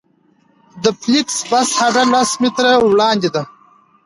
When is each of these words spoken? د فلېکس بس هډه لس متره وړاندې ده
د 0.83 0.85
فلېکس 1.01 1.37
بس 1.49 1.69
هډه 1.79 2.03
لس 2.13 2.31
متره 2.41 2.71
وړاندې 2.79 3.29
ده 3.35 3.41